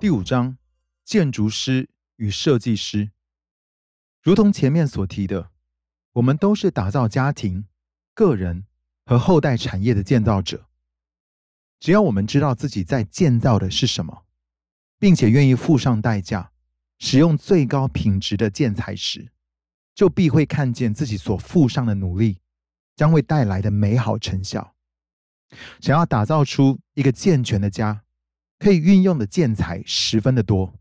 [0.00, 0.56] 第五章：
[1.04, 1.88] 建筑师
[2.18, 3.10] 与设计师。
[4.22, 5.50] 如同前面所提的，
[6.12, 7.66] 我们都是打造家庭、
[8.14, 8.64] 个人
[9.04, 10.68] 和后代产业的建造者。
[11.80, 14.24] 只要我们知道自己在建造的是什么，
[15.00, 16.52] 并且愿意付上代价，
[17.00, 19.32] 使用最高品质的建材时，
[19.96, 22.38] 就必会看见自己所付上的努力
[22.94, 24.76] 将会带来的美好成效。
[25.80, 28.04] 想要打造出一个健全的家，
[28.58, 30.74] 可以运用的建材十分的多。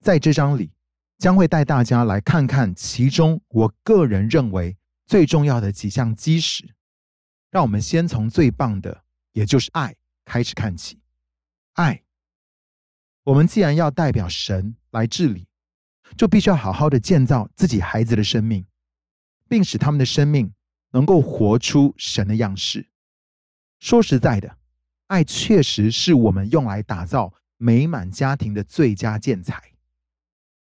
[0.00, 0.70] 在这章里，
[1.18, 4.76] 将会带大家来看看其中我个人认为
[5.06, 6.74] 最重要的几项基石。
[7.50, 9.94] 让我们先从最棒的，也就是爱
[10.24, 11.00] 开始看起。
[11.74, 12.02] 爱，
[13.22, 15.46] 我们既然要代表神来治理，
[16.16, 18.66] 就必须要好好的建造自己孩子的生命，
[19.48, 20.52] 并使他们的生命
[20.90, 22.88] 能够活出神的样式。
[23.78, 24.58] 说实在的，
[25.06, 29.72] 爱确实是我们用来打造美满家庭的最佳建材。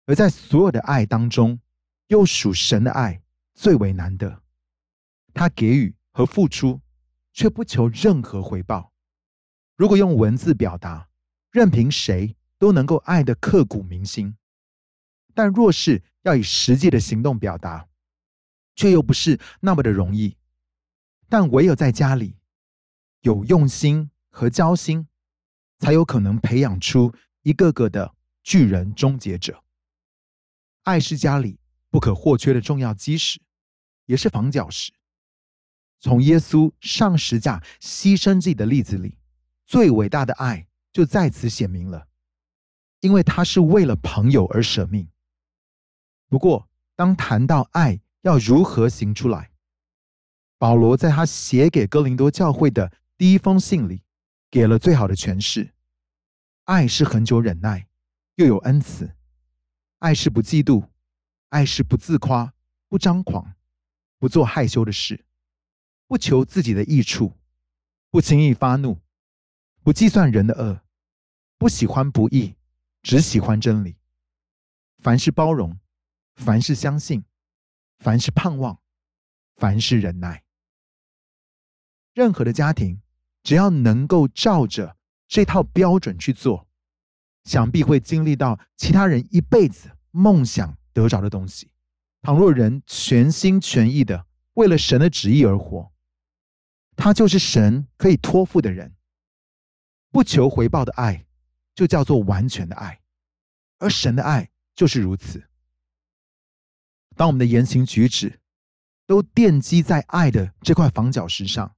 [0.05, 1.59] 而在所有的爱当中，
[2.07, 3.21] 又属神的爱
[3.53, 4.41] 最为难得。
[5.33, 6.81] 他给予和付出，
[7.33, 8.91] 却不求任何回报。
[9.75, 11.09] 如果用文字表达，
[11.51, 14.37] 任凭谁都能够爱得刻骨铭心。
[15.33, 17.87] 但若是要以实际的行动表达，
[18.75, 20.37] 却又不是那么的容易。
[21.27, 22.37] 但唯有在家里。
[23.21, 25.07] 有用心和交心，
[25.79, 29.63] 才有可能培养出一个个的巨人终结者。
[30.83, 31.57] 爱是家里
[31.89, 33.39] 不可或缺的重要基石，
[34.07, 34.91] 也是房角石。
[36.01, 39.17] 从耶稣上十架牺牲自己的例子里，
[39.65, 42.05] 最伟大的爱就在此显明了，
[42.99, 45.07] 因为他是为了朋友而舍命。
[46.27, 49.51] 不过，当谈到爱要如何行出来，
[50.57, 52.91] 保罗在他写给哥林多教会的。
[53.17, 54.03] 第一封信里，
[54.55, 55.73] 给了最好的诠释：
[56.63, 57.89] 爱是恒久忍耐，
[58.35, 59.05] 又有恩慈；
[59.99, 60.91] 爱是不嫉妒；
[61.49, 62.53] 爱是不自夸、
[62.87, 63.53] 不张狂、
[64.17, 65.25] 不做害羞的事，
[66.07, 67.37] 不求自己的益处，
[68.09, 69.01] 不轻易发怒，
[69.83, 70.85] 不计算人的恶，
[71.57, 72.55] 不喜欢不义，
[73.03, 73.97] 只喜欢真理。
[74.99, 75.77] 凡是包容，
[76.35, 77.25] 凡是相信，
[77.99, 78.79] 凡是盼望，
[79.57, 80.45] 凡是忍耐。
[82.13, 83.01] 任何的家庭。
[83.45, 84.97] 只要能够照着
[85.27, 86.67] 这套标准去做，
[87.43, 91.69] 想必会经历到其他人一辈子梦想得着的东西。
[92.23, 94.25] 倘若人全心全意的
[94.55, 95.91] 为了神的旨意而活，
[96.95, 98.95] 他就是神可以托付的人。
[100.09, 101.27] 不求回报的爱，
[101.75, 102.99] 就叫做完全的爱，
[103.77, 105.47] 而神的爱就是如此。
[107.15, 108.39] 当我们的言行举止
[109.05, 111.75] 都奠基在爱的这块房角石上。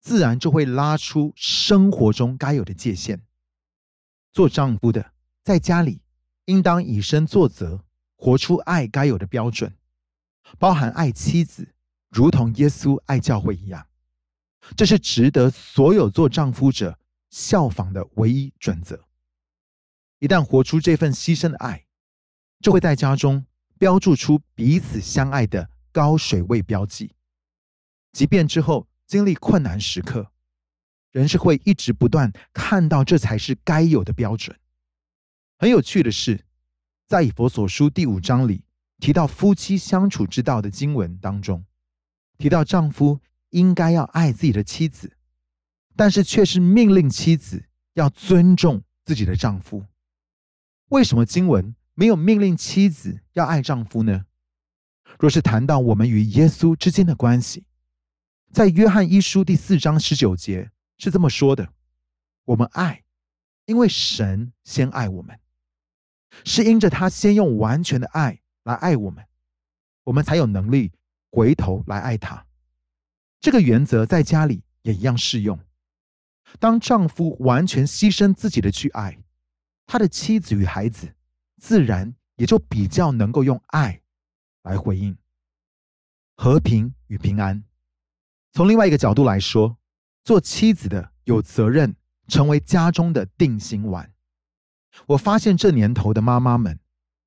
[0.00, 3.22] 自然就会拉出生活中该有的界限。
[4.32, 5.12] 做丈夫的
[5.42, 6.00] 在家里，
[6.46, 7.84] 应当以身作则，
[8.16, 9.76] 活出爱该有的标准，
[10.58, 11.74] 包含爱妻子，
[12.08, 13.86] 如同耶稣爱教会一样。
[14.76, 19.04] 这是值得所有做丈夫者效仿的唯一准则。
[20.18, 21.86] 一旦活出这份牺牲的爱，
[22.60, 23.44] 就会在家中
[23.78, 27.14] 标注出彼此相爱的高水位标记，
[28.12, 28.86] 即便之后。
[29.10, 30.30] 经历困难时刻，
[31.10, 34.56] 人是会一直不断看到这才是该有的标准。
[35.58, 36.44] 很有趣的是，
[37.08, 38.62] 在以佛所书第五章里
[39.00, 41.64] 提到夫妻相处之道的经文当中，
[42.38, 45.16] 提到丈夫应该要爱自己的妻子，
[45.96, 49.84] 但是却是命令妻子要尊重自己的丈夫。
[50.90, 54.26] 为什么经文没有命令妻子要爱丈夫呢？
[55.18, 57.64] 若是谈到我们与耶稣之间的关系，
[58.52, 61.72] 在约翰一书第四章十九节是这么说的
[62.46, 63.04] ：“我们爱，
[63.66, 65.38] 因为神先爱我们，
[66.44, 69.24] 是因着他先用完全的爱来爱我们，
[70.02, 70.90] 我们才有能力
[71.30, 72.44] 回头来爱他。
[73.38, 75.56] 这个原则在家里也一样适用。
[76.58, 79.16] 当丈夫完全牺牲自己的去爱
[79.86, 81.14] 他的妻子与孩子，
[81.58, 84.02] 自然也就比较能够用爱
[84.64, 85.16] 来回应
[86.34, 87.62] 和平与平安。”
[88.52, 89.78] 从另外一个角度来说，
[90.24, 91.94] 做妻子的有责任
[92.28, 94.12] 成为家中的定心丸。
[95.06, 96.80] 我发现这年头的妈妈们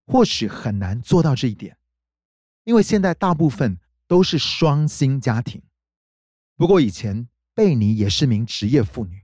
[0.06, 1.78] 或许很难做到这一点，
[2.66, 5.62] 因为现在大部分都是双薪家庭。
[6.56, 9.24] 不过以前贝尼也是名职业妇女，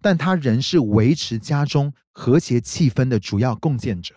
[0.00, 4.16] 但她仍是维持家中和谐气氛的主要贡献者，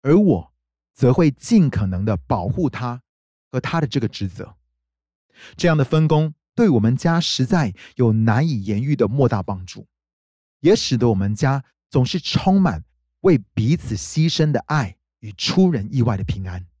[0.00, 0.54] 而我
[0.94, 3.02] 则会尽可能的保护她
[3.52, 4.57] 和她的这个职责。
[5.56, 9.86] 这样的分工对我们家实在有难以言喻的莫大帮助，
[10.60, 12.84] 也使得我们家总是充满
[13.22, 16.68] 为彼此牺牲的爱与出人意外的平安。